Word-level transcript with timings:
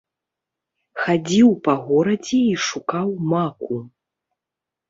Хадзіў 1.01 1.49
па 1.67 1.75
гародзе 1.85 2.39
і 2.53 2.57
шукаў 2.69 3.15
маку. 3.35 3.75